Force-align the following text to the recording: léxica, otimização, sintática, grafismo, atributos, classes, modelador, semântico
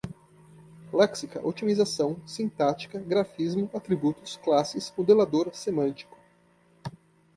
léxica, 0.91 1.39
otimização, 1.45 2.17
sintática, 2.25 2.99
grafismo, 2.99 3.69
atributos, 3.71 4.35
classes, 4.35 4.91
modelador, 4.97 5.51
semântico 5.53 6.17